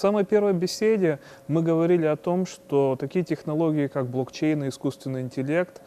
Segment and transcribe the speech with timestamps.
[0.00, 5.82] Самой первой беседе мы говорили о том, что такие технологии, как блокчейн и искусственный интеллект,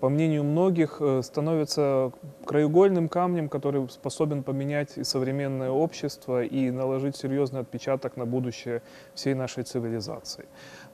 [0.00, 2.10] по мнению многих, э, становятся
[2.44, 8.82] краеугольным камнем, который способен поменять и современное общество и наложить серьезный отпечаток на будущее
[9.14, 10.46] всей нашей цивилизации.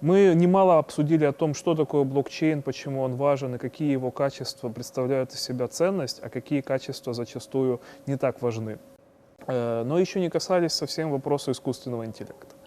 [0.03, 4.69] Мы немало обсудили о том, что такое блокчейн, почему он важен и какие его качества
[4.69, 8.79] представляют из себя ценность, а какие качества зачастую не так важны.
[9.49, 12.58] Э, но еще не касались совсем вопроса искусственного интеллекта.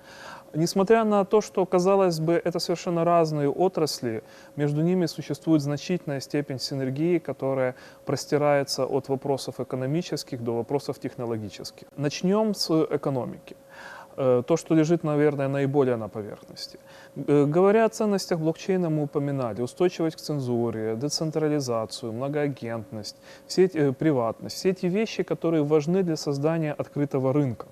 [0.53, 4.21] Несмотря на то, что, казалось бы, это совершенно разные отрасли,
[4.57, 11.87] между ними существует значительная степень синергии, которая простирается от вопросов экономических до вопросов технологических.
[11.95, 13.55] Начнем с экономики.
[14.17, 16.79] Э, то, что лежит, наверное, наиболее на поверхности.
[17.15, 23.15] Э, говоря о ценностях блокчейна, мы упоминали устойчивость к цензуре, децентрализацию, многоагентность,
[23.47, 27.67] все эти, приватность, все эти вещи, которые важны для создания открытого рынка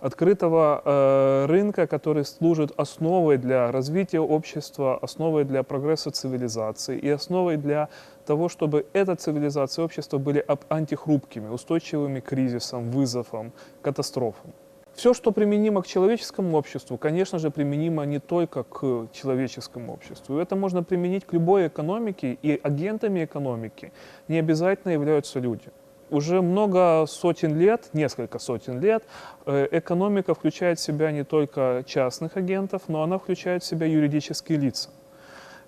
[0.00, 7.56] открытого э, рынка, который служит основой для развития общества, основой для прогресса цивилизации и основой
[7.56, 7.88] для
[8.26, 14.52] того, чтобы эта цивилизация и общество были антихрупкими, устойчивыми к кризисам, вызовам, катастрофам.
[14.94, 20.38] Все, что применимо к человеческому обществу, конечно же, применимо не только к человеческому обществу.
[20.38, 23.92] Это можно применить к любой экономике, и агентами экономики
[24.28, 25.70] не обязательно являются люди.
[26.10, 29.04] Уже много сотен лет, несколько сотен лет,
[29.46, 34.58] э, экономика включает в себя не только частных агентов, но она включает в себя юридические
[34.58, 34.90] лица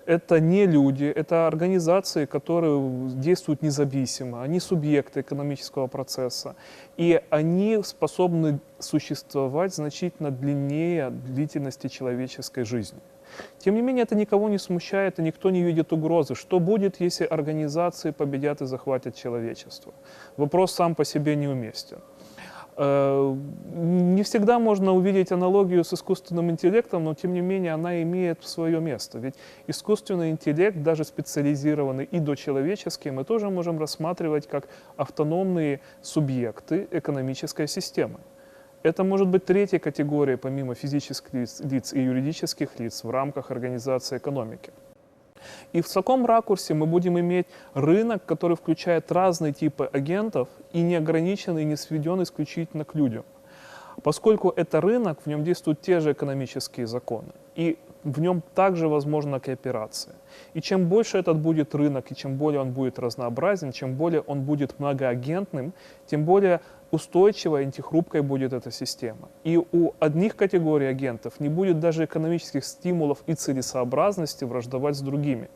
[0.05, 6.55] это не люди, это организации, которые действуют независимо, они субъекты экономического процесса,
[6.97, 12.99] и они способны существовать значительно длиннее длительности человеческой жизни.
[13.59, 16.35] Тем не менее, это никого не смущает, и никто не видит угрозы.
[16.35, 19.93] Что будет, если организации победят и захватят человечество?
[20.37, 21.99] Вопрос сам по себе неуместен.
[22.75, 23.35] Э,
[23.75, 28.79] не всегда можно увидеть аналогию с искусственным интеллектом, но тем не менее она имеет свое
[28.79, 29.19] место.
[29.19, 29.35] Ведь
[29.67, 34.67] искусственный интеллект, даже специализированный и дочеловеческий, мы тоже можем рассматривать как
[34.97, 38.19] автономные субъекты экономической системы.
[38.83, 44.17] Это может быть третья категория, помимо физических лиц, лиц и юридических лиц в рамках организации
[44.17, 44.71] экономики.
[45.71, 50.95] И в таком ракурсе мы будем иметь рынок, который включает разные типы агентов и не
[50.95, 53.23] ограничен и не сведен исключительно к людям.
[54.03, 57.29] Поскольку это рынок, в нем действуют те же экономические законы.
[57.55, 60.15] И в нем также возможна кооперация.
[60.53, 64.41] И чем больше этот будет рынок, и чем более он будет разнообразен, чем более он
[64.41, 65.73] будет многоагентным,
[66.05, 66.59] тем более
[66.91, 69.29] устойчивой, антихрупкой будет эта система.
[69.43, 75.49] И у одних категорий агентов не будет даже экономических стимулов и целесообразности враждовать с другими.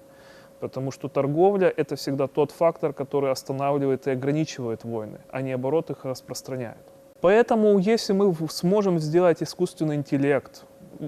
[0.59, 5.91] Потому что торговля– это всегда тот фактор, который останавливает и ограничивает войны, а не наоборот
[5.91, 6.77] их распространяет.
[7.21, 10.65] Поэтому, если мы сможем сделать искусственный интеллект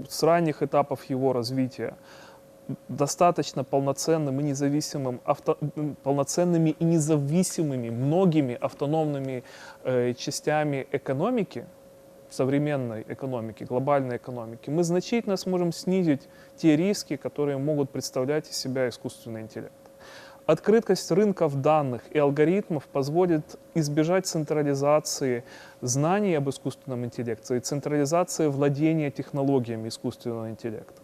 [0.09, 1.95] с ранних этапов его развития,
[2.87, 5.57] достаточно полноценным и независимым, авто,
[6.03, 9.43] полноценными и независимыми многими автономными
[9.83, 11.65] э, частями экономики,
[12.29, 16.27] современной экономики, глобальной экономики, мы значительно сможем снизить
[16.57, 19.73] те риски, которые могут представлять из себя искусственный интеллект.
[20.49, 23.43] Открытость рынков данных и алгоритмов позволит
[23.75, 25.43] избежать централизации
[25.81, 30.99] знаний об искусственном интеллекте и централизации владения технологиями искусственного интеллекта.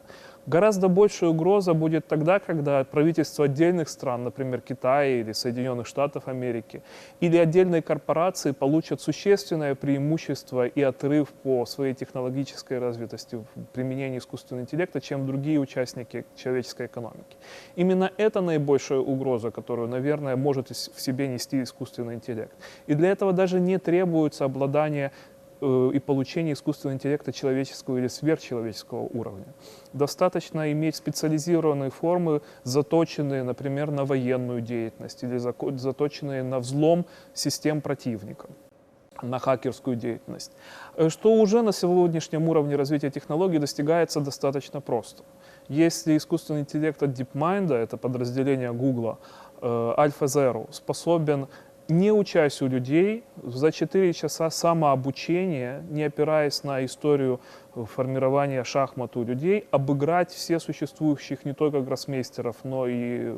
[0.47, 6.83] Гораздо большая угроза будет тогда, когда правительство отдельных стран, например, Китая или Соединенных Штатов Америки,
[7.19, 14.63] или отдельные корпорации получат существенное преимущество и отрыв по своей технологической развитости в применении искусственного
[14.63, 17.37] интеллекта, чем другие участники человеческой экономики.
[17.75, 22.53] Именно это наибольшая угроза, которую, наверное, может в себе нести искусственный интеллект.
[22.85, 25.11] И для этого даже не требуется обладание
[25.61, 29.47] и получения искусственного интеллекта человеческого или сверхчеловеческого уровня.
[29.93, 38.47] Достаточно иметь специализированные формы, заточенные, например, на военную деятельность или заточенные на взлом систем противника
[39.21, 40.51] на хакерскую деятельность,
[40.95, 45.23] э, что уже на сегодняшнем уровне развития технологий достигается достаточно просто.
[45.67, 49.17] Если искусственный интеллект от DeepMind, это подразделение Google,
[49.61, 51.47] э, AlphaZero, способен
[51.87, 57.39] не учась у людей, за 4 часа самообучения, не опираясь на историю
[57.83, 63.33] формирования шахмат у людей, обыграть все существующих не только гроссмейстеров, но и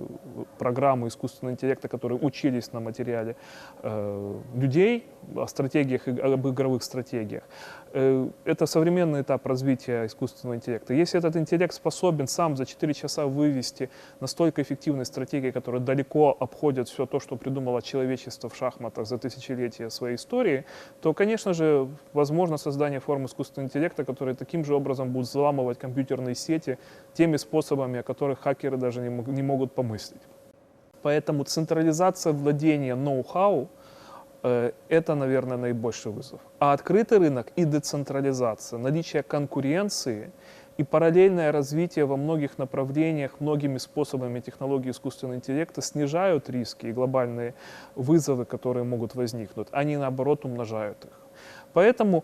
[0.60, 3.36] программы искусственного интеллекта, которые учились на материале
[3.81, 5.06] э, людей,
[5.36, 7.44] о стратегиях, об игровых стратегиях.
[7.94, 10.94] Э, это современный этап развития искусственного интеллекта.
[10.94, 13.89] Если этот интеллект способен сам за 4 часа вывести
[14.19, 19.89] настолько эффективные стратегии, которые далеко обходят все то, что придумало человечество в шахматах за тысячелетия
[19.89, 20.66] своей истории,
[21.01, 25.79] то, конечно же, возможно создание форм искусственного интеллекта, который которые таким же образом будут взламывать
[25.79, 26.77] компьютерные сети
[27.13, 30.21] теми способами, о которых хакеры даже не, не могут помыслить.
[31.01, 33.68] Поэтому централизация владения ноу-хау
[34.44, 36.39] э, это, наверное, наибольший вызов.
[36.59, 40.31] А открытый рынок и децентрализация, наличие конкуренции
[40.79, 47.53] и параллельное развитие во многих направлениях, многими способами технологии искусственного интеллекта снижают риски и глобальные
[47.95, 49.68] вызовы, которые могут возникнуть.
[49.71, 51.12] Они, наоборот, умножают их.
[51.74, 52.24] Поэтому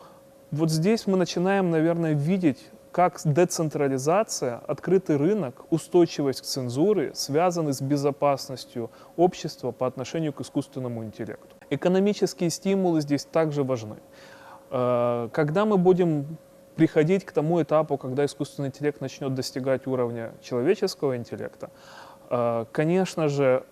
[0.54, 2.60] вот здесь мы начинаем, наверное, видеть
[2.92, 11.04] как децентрализация, открытый рынок, устойчивость к цензуре связаны с безопасностью общества по отношению к искусственному
[11.04, 11.56] интеллекту.
[11.72, 13.96] Экономические стимулы здесь также важны.
[14.70, 16.38] Э, когда мы будем
[16.76, 21.72] приходить к тому этапу, когда искусственный интеллект начнет достигать уровня человеческого интеллекта,
[22.30, 23.66] э, конечно же,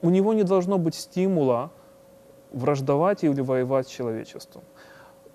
[0.00, 1.72] у него не должно быть стимула
[2.52, 4.62] враждовать или воевать с человечеством.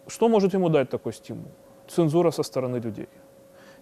[0.10, 1.52] Что может ему дать такой стимул?
[1.90, 3.10] цензура со стороны людей.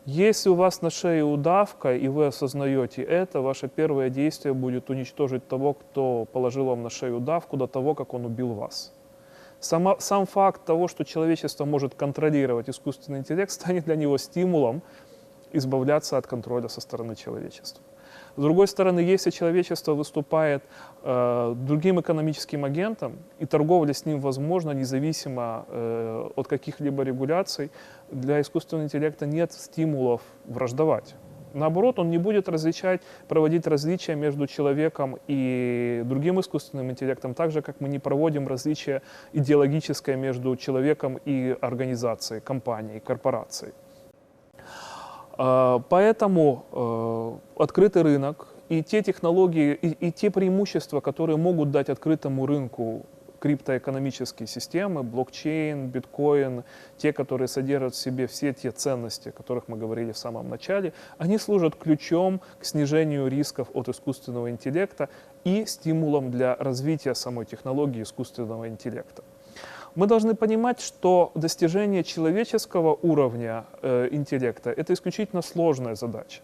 [0.06, 5.48] Если у вас на шее удавка, и вы осознаете это, ваше первое действие будет уничтожить
[5.48, 8.94] того, кто положил вам на шею удавку, до того, как он убил вас.
[9.60, 14.82] Сама, сам факт того, что человечество может контролировать искусственный интеллект, станет для него стимулом
[15.52, 17.84] избавляться от контроля со стороны человечества.
[18.38, 20.64] С другой стороны, если человечество выступает
[21.02, 27.72] э, другим экономическим агентом, и торговля с ним возможна независимо э, от каких-либо регуляций,
[28.12, 31.16] для искусственного интеллекта нет стимулов враждовать.
[31.54, 37.64] Наоборот, он не будет различать, проводить различия между человеком и другим искусственным интеллектом, так же,
[37.64, 39.02] как мы не проводим различия
[39.34, 43.74] идеологическое между человеком и организацией, компанией, корпорацией.
[45.38, 51.90] А, поэтому э, открытый рынок и те технологии, и, и те преимущества, которые могут дать
[51.90, 53.06] открытому рынку
[53.40, 56.64] криптоэкономические системы, блокчейн, биткоин,
[56.98, 60.94] те, которые содержат в себе все те ценности, о которых мы говорили в самом начале,
[61.20, 65.10] они служат ключом к снижению рисков от искусственного интеллекта
[65.44, 69.24] и стимулом для развития самой технологии искусственного интеллекта.
[69.98, 76.42] Мы должны понимать, что достижение человеческого уровня э, интеллекта– это исключительно сложная задача.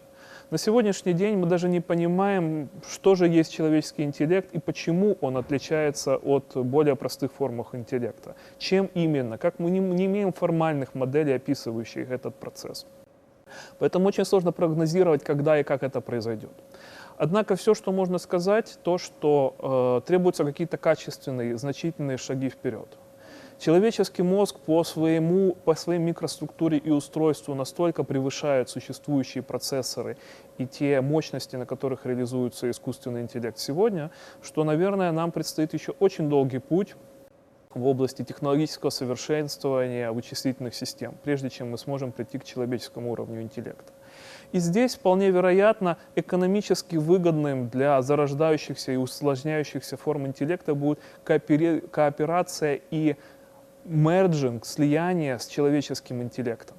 [0.50, 5.36] На сегодняшний день мы даже не понимаем, что же есть человеческий интеллект и почему он
[5.36, 8.34] отличается от более простых форм интеллекта.
[8.58, 12.86] Чем именно, как мы не, не имеем формальных моделей, описывающих этот процесс.
[13.78, 16.50] Поэтому очень сложно прогнозировать, когда и как это произойдет.
[17.18, 22.98] Однако все, что можно сказать, то, что э, требуются какие-то качественные, значительные шаги вперед.
[23.64, 30.18] Человеческий мозг по, своему, по своей микроструктуре и устройству настолько превышает существующие процессоры
[30.58, 34.10] и те мощности, на которых реализуется искусственный интеллект сегодня,
[34.42, 36.94] что, наверное, нам предстоит еще очень долгий путь
[37.72, 43.94] в области технологического совершенствования вычислительных систем, прежде чем мы сможем прийти к человеческому уровню интеллекта.
[44.52, 53.16] И здесь вполне вероятно экономически выгодным для зарождающихся и усложняющихся форм интеллекта будет кооперация и
[53.84, 56.76] мерджинг, слияние с человеческим интеллектом.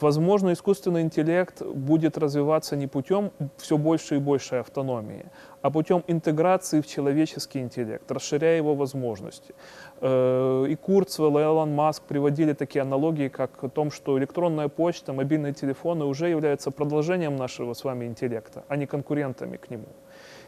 [0.00, 5.26] Возможно, искусственный интеллект будет развиваться не путем все больше и большей автономии,
[5.62, 9.54] а путем интеграции в человеческий интеллект, расширяя его возможности.
[10.00, 15.12] Э, и Курцвелл, и Элон Маск приводили такие аналогии, как о том, что электронная почта,
[15.12, 19.86] мобильные телефоны уже являются продолжением нашего с вами интеллекта, а не конкурентами к нему.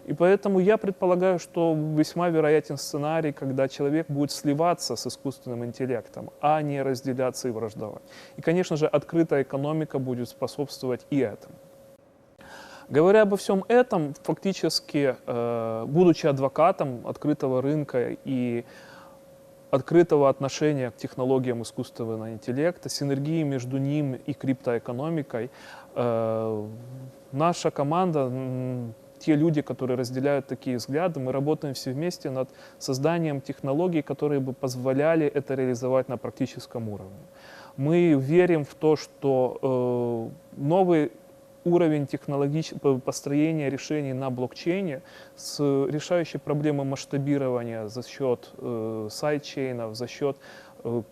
[0.06, 6.30] И поэтому я предполагаю, что весьма вероятен сценарий, когда человек будет сливаться с искусственным интеллектом,
[6.40, 8.02] а не разделяться и враждовать.
[8.36, 11.56] И, конечно же, открытая экономика будет способствовать и этому.
[12.88, 18.64] Говоря обо всем этом, фактически, э, будучи адвокатом открытого рынка и
[19.72, 25.50] открытого отношения к технологиям искусственного интеллекта, синергии между ним и криптоэкономикой,
[25.96, 26.66] э,
[27.32, 28.30] наша команда
[29.18, 34.52] те люди, которые разделяют такие взгляды, мы работаем все вместе над созданием технологий, которые бы
[34.52, 37.26] позволяли это реализовать на практическом уровне.
[37.76, 41.12] Мы верим в то, что э, новый
[41.66, 45.02] уровень технологического построения решений на блокчейне
[45.35, 50.37] с решающей проблемой масштабирования за счет э, сайдчейнов, за счет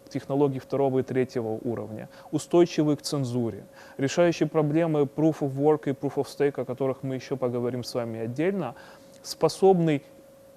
[0.08, 3.64] технологий второго и третьего уровня, устойчивый к цензуре,
[3.98, 7.94] решающие проблемы Proof of Work и Proof of Stake, о которых мы еще поговорим с
[7.94, 8.74] вами отдельно,
[9.22, 10.02] способный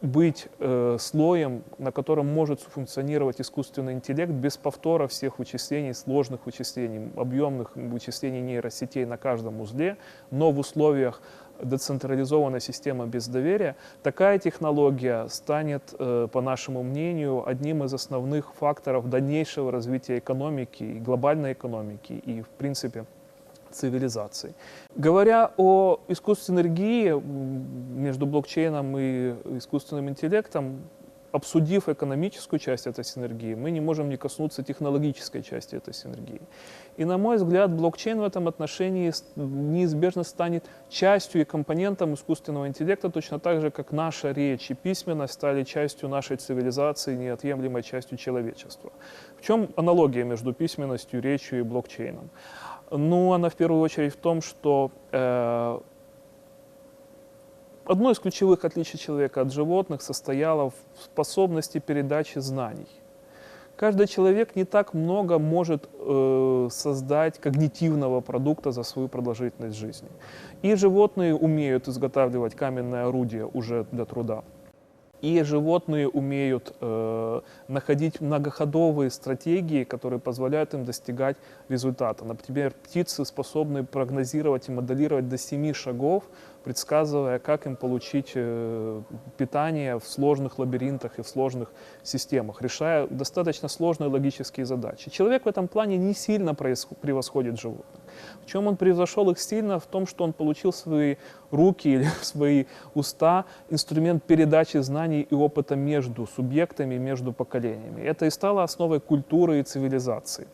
[0.02, 7.12] быть э, слоем, на котором может функционировать искусственный интеллект без повтора всех вычислений, сложных вычислений,
[7.16, 9.98] объемных вычислений нейросетей на каждом узле,
[10.30, 11.22] но в условиях
[11.62, 19.10] децентрализованная система без доверия, такая технология станет, э, по нашему мнению, одним из основных факторов
[19.10, 23.06] дальнейшего развития экономики, и глобальной экономики и, в принципе,
[23.72, 24.54] цивилизаций.
[24.96, 27.14] Говоря о искусственной энергии
[28.00, 30.82] между блокчейном и искусственным интеллектом,
[31.32, 36.42] обсудив экономическую часть этой синергии, мы не можем не коснуться технологической части этой синергии.
[36.98, 43.10] И, на мой взгляд, блокчейн в этом отношении неизбежно станет частью и компонентом искусственного интеллекта,
[43.10, 48.92] точно так же, как наша речь и письменность стали частью нашей цивилизации, неотъемлемой частью человечества.
[49.38, 52.30] В чем аналогия между письменностью, речью и блокчейном?
[52.90, 55.80] Ну, она в первую очередь в том, что э,
[57.88, 60.74] Одно из ключевых отличий человека от животных состояло в
[61.06, 62.90] способности передачи знаний.
[63.78, 70.10] Каждый человек не так много может э, создать когнитивного продукта за свою продолжительность жизни.
[70.64, 74.44] И животные умеют изготавливать каменное орудие уже для труда.
[75.22, 81.38] И животные умеют э, находить многоходовые стратегии, которые позволяют им достигать
[81.70, 82.24] результата.
[82.24, 86.24] Например, птицы способны прогнозировать и моделировать до 7 шагов
[86.68, 89.02] предсказывая, как им получить э,
[89.38, 91.72] питание в сложных лабиринтах и в сложных
[92.04, 95.10] системах, решая достаточно сложные логические задачи.
[95.10, 98.02] Человек в этом плане не сильно превосходит животных.
[98.44, 99.80] В чем он превзошел их сильно?
[99.80, 101.16] В том, что он получил свои
[101.52, 108.02] руки или свои уста инструмент передачи знаний и опыта между субъектами, между поколениями.
[108.02, 110.48] Это и стало основой культуры и цивилизации.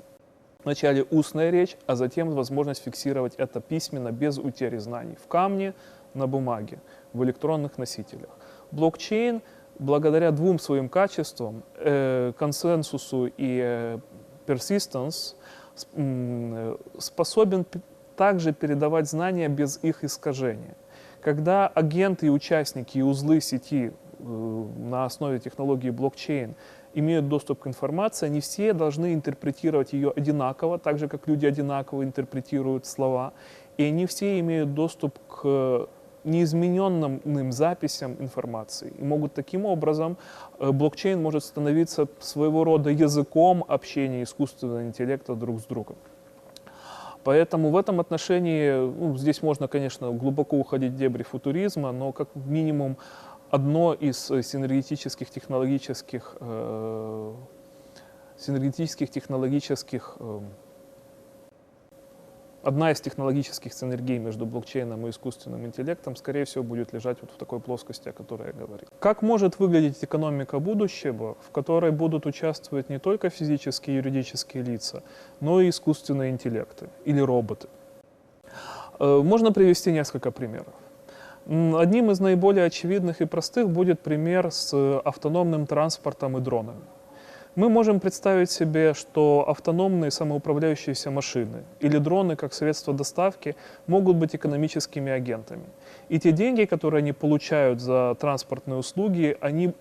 [0.63, 5.17] Вначале устная речь, а затем возможность фиксировать это письменно, без утери знаний.
[5.21, 5.73] В камне,
[6.13, 6.79] на бумаге,
[7.13, 8.29] в электронных носителях.
[8.71, 9.41] Блокчейн
[9.79, 13.99] благодаря двум своим качествам, э, консенсусу и э,
[14.45, 15.35] persistence,
[15.93, 17.65] э, способен
[18.15, 20.75] также передавать знания без их искажения.
[21.21, 26.55] Когда агенты и участники и узлы сети э, на основе технологии блокчейн
[26.93, 32.03] имеют доступ к информации, они все должны интерпретировать ее одинаково, так же, как люди одинаково
[32.03, 33.33] интерпретируют слова,
[33.77, 35.87] и они все имеют доступ к
[36.23, 38.93] неизмененным записям информации.
[38.97, 40.17] И могут таким образом,
[40.59, 45.95] э, блокчейн может становиться своего рода языком общения искусственного интеллекта друг с другом.
[47.23, 52.27] Поэтому в этом отношении, ну, здесь можно, конечно, глубоко уходить в дебри футуризма, но как
[52.35, 52.97] минимум
[53.49, 57.33] одно из синергетических технологических, э,
[58.37, 60.39] синергетических технологических э,
[62.63, 67.35] одна из технологических синергий между блокчейном и искусственным интеллектом, скорее всего, будет лежать вот в
[67.37, 68.87] такой плоскости, о которой я говорил.
[68.99, 75.03] Как может выглядеть экономика будущего, в которой будут участвовать не только физические и юридические лица,
[75.41, 77.67] но и искусственные интеллекты или роботы?
[78.99, 80.73] Э, можно привести несколько примеров.
[81.45, 86.79] Одним из наиболее очевидных и простых будет пример с автономным транспортом и дронами
[87.55, 93.55] мы можем представить себе, что автономные самоуправляющиеся машины или дроны как средство доставки
[93.87, 95.65] могут быть экономическими агентами.
[96.09, 99.73] И те деньги, которые они получают за транспортные услуги, они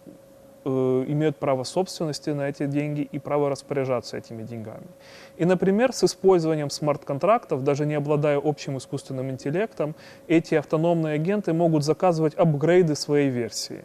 [0.65, 4.87] э, имеют право собственности на эти деньги и право распоряжаться этими деньгами.
[5.39, 9.95] И, например, с использованием смарт-контрактов, даже не обладая общим искусственным интеллектом,
[10.29, 13.83] эти автономные агенты могут заказывать апгрейды своей версии.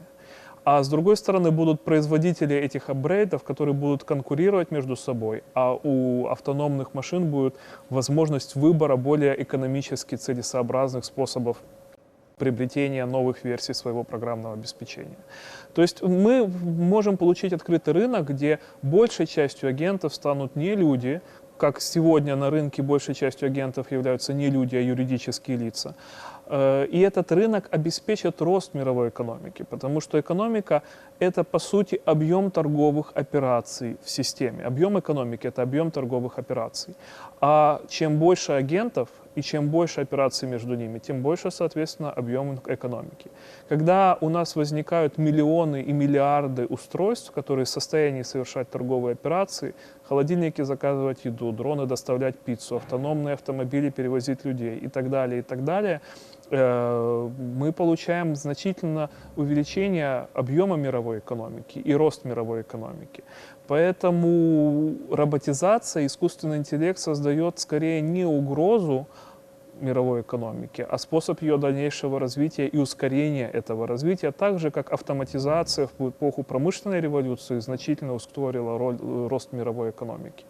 [0.69, 6.27] А с другой стороны будут производители этих апгрейдов, которые будут конкурировать между собой, а у
[6.27, 7.55] автономных машин будет
[7.89, 11.55] возможность выбора более экономически целесообразных способов
[12.37, 15.17] приобретения новых версий своего программного обеспечения.
[15.73, 21.21] То есть мы можем получить открытый рынок, где большей частью агентов станут не люди,
[21.57, 25.95] как сегодня на рынке большей частью агентов являются не люди, а юридические лица.
[26.49, 30.81] Э, и этот рынок обеспечит рост мировой экономики, потому что экономика–
[31.19, 34.63] это, по сути, объем торговых операций в системе.
[34.63, 36.95] Объем экономики– это объем торговых операций.
[37.41, 43.29] А чем больше агентов и чем больше операций между ними, тем больше, соответственно, объем экономики.
[43.69, 49.75] Когда у нас возникают миллионы и миллиарды устройств, которые в состоянии совершать торговые операции,
[50.09, 55.63] холодильники заказывать еду, дроны доставлять пиццу, автономные автомобили перевозить людей и так далее, и так
[55.63, 56.01] далее,
[56.49, 63.23] мы получаем значительно увеличение объема мировой экономики и рост мировой экономики.
[63.67, 69.07] Поэтому роботизация, искусственный интеллект создает скорее не угрозу
[69.81, 75.87] мировой экономики, а способ ее дальнейшего развития и ускорения этого развития, так же как автоматизация
[75.97, 80.45] в эпоху промышленной революции значительно ускорила роль, рост мировой экономики.